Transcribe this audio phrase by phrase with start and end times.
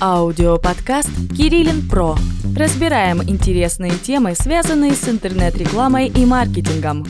[0.00, 2.16] Аудиоподкаст «Кириллин Про».
[2.56, 7.04] Разбираем интересные темы, связанные с интернет-рекламой и маркетингом.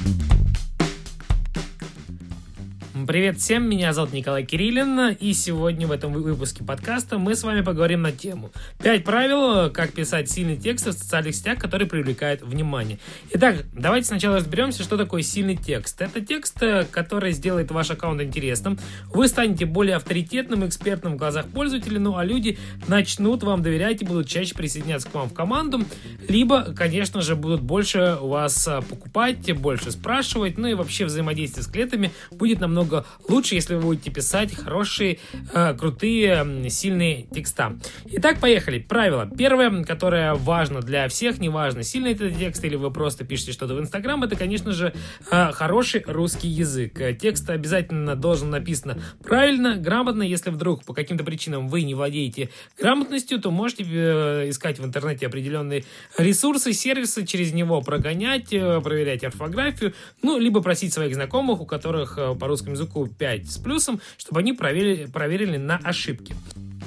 [3.06, 7.60] Привет всем, меня зовут Николай Кириллин, и сегодня в этом выпуске подкаста мы с вами
[7.60, 8.50] поговорим на тему
[8.82, 12.98] 5 правил, как писать сильный текст в социальных сетях, который привлекает внимание.
[13.32, 16.00] Итак, давайте сначала разберемся, что такое сильный текст.
[16.00, 16.60] Это текст,
[16.90, 18.78] который сделает ваш аккаунт интересным,
[19.12, 24.04] вы станете более авторитетным, экспертным в глазах пользователей, ну а люди начнут вам доверять и
[24.04, 25.84] будут чаще присоединяться к вам в команду,
[26.28, 32.10] либо, конечно же, будут больше вас покупать, больше спрашивать, ну и вообще взаимодействие с клиентами
[32.30, 35.18] будет намного лучше, если вы будете писать хорошие,
[35.52, 37.78] э, крутые, сильные текста.
[38.06, 38.78] Итак, поехали.
[38.78, 39.30] Правило.
[39.36, 43.80] Первое, которое важно для всех, неважно, сильный это текст или вы просто пишете что-то в
[43.80, 44.92] Инстаграм, это, конечно же,
[45.30, 47.00] э, хороший русский язык.
[47.20, 50.22] Текст обязательно должен написано правильно, грамотно.
[50.22, 55.26] Если вдруг по каким-то причинам вы не владеете грамотностью, то можете э, искать в интернете
[55.26, 55.84] определенные
[56.18, 62.18] ресурсы, сервисы, через него прогонять, э, проверять орфографию, ну, либо просить своих знакомых, у которых
[62.18, 66.34] э, по русскому языку языку 5 с плюсом, чтобы они проверили, проверили на ошибки.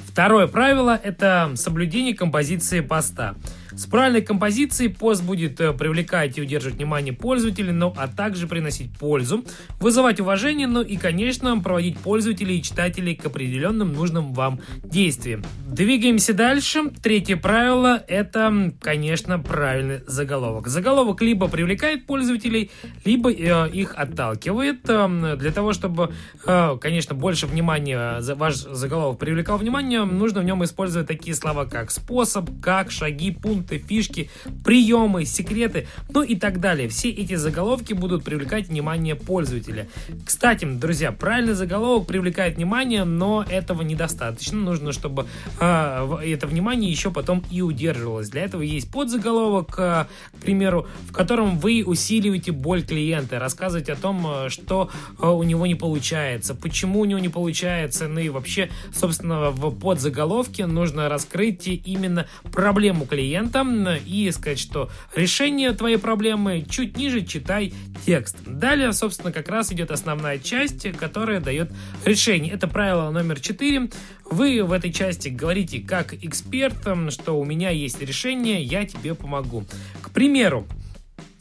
[0.08, 3.34] Второе правило– это соблюдение композиции поста.
[3.76, 8.96] С правильной композицией пост будет э, привлекать и удерживать внимание пользователей, но а также приносить
[8.96, 9.44] пользу,
[9.80, 15.42] вызывать уважение, ну и, конечно, проводить пользователей и читателей к определенным нужным вам действиям.
[15.66, 16.90] Двигаемся дальше.
[17.02, 20.68] Третье правило– это, конечно, правильный заголовок.
[20.68, 22.70] Заголовок либо привлекает пользователей,
[23.04, 24.88] либо э, их отталкивает.
[24.88, 26.12] Э, для того, чтобы,
[26.46, 31.90] э, конечно, больше внимания ваш заголовок привлекал внимание, нужно в нем использовать такие слова, как
[31.90, 34.30] способ, как, шаги, пункт, пункты, фишки,
[34.64, 36.88] приемы, секреты, ну и так далее.
[36.88, 39.88] Все эти заголовки будут привлекать внимание пользователя.
[40.24, 44.58] Кстати, друзья, правильный заголовок привлекает внимание, но этого недостаточно.
[44.58, 45.26] Нужно, чтобы
[45.60, 48.28] э, это внимание еще потом и удерживалось.
[48.28, 50.06] Для этого есть подзаголовок, э,
[50.38, 55.66] к примеру, в котором вы усиливаете боль клиента, рассказывать о том, э, что у него
[55.66, 61.66] не получается, почему у него не получается, ну и вообще, собственно, в подзаголовке нужно раскрыть
[61.66, 67.72] именно проблему клиента, там и сказать, что решение твоей проблемы чуть ниже читай
[68.04, 68.36] текст.
[68.44, 71.70] Далее, собственно, как раз идет основная часть, которая дает
[72.04, 72.52] решение.
[72.52, 73.90] Это правило номер 4.
[74.28, 76.74] Вы в этой части говорите как эксперт,
[77.10, 79.64] что у меня есть решение, я тебе помогу.
[80.02, 80.83] К примеру, Э,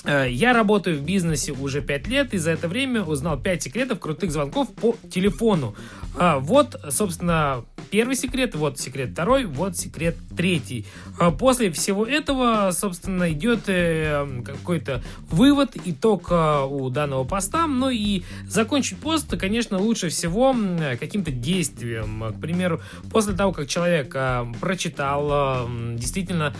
[0.05, 4.31] я работаю в бизнесе уже 5 лет, и за это время узнал 5 секретов крутых
[4.31, 5.75] звонков по телефону.
[6.15, 10.85] А, вот, собственно, первый секрет, вот секрет второй, вот секрет третий.
[11.19, 17.65] А после всего этого, собственно, идет э, какой-то вывод, итог э, у данного поста.
[17.65, 20.55] Ну и закончить пост, конечно, лучше всего
[20.99, 22.33] каким-то действием.
[22.37, 22.81] К примеру,
[23.11, 24.15] после того, как человек
[24.59, 26.53] прочитал, действительно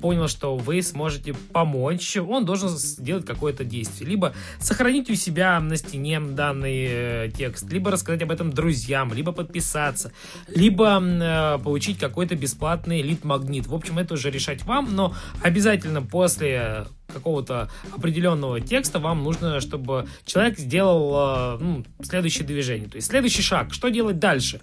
[0.00, 4.10] понял, что вы сможете помочь, он должен сделать какое-то действие.
[4.10, 9.32] Либо сохранить у себя на стене данный э, текст, либо рассказать об этом друзьям, либо
[9.32, 10.12] подписаться,
[10.48, 13.66] либо э, получить какой-то бесплатный лид-магнит.
[13.66, 20.06] В общем, это уже решать вам, но обязательно после какого-то определенного текста вам нужно, чтобы
[20.24, 22.88] человек сделал э, ну, следующее движение.
[22.88, 23.72] То есть следующий шаг.
[23.72, 24.60] Что делать дальше?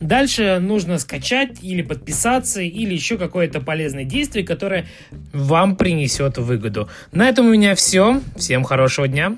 [0.00, 4.86] Дальше нужно скачать или подписаться, или еще какое-то полезное действие, которое
[5.32, 6.88] вам принесет выгоду.
[7.12, 8.20] На этом у меня все.
[8.36, 9.36] Всем хорошего дня.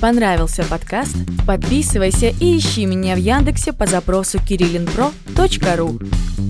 [0.00, 1.14] Понравился подкаст?
[1.46, 6.49] Подписывайся и ищи меня в Яндексе по запросу kirillinpro.ru